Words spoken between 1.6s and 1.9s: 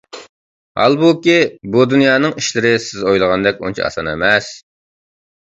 بۇ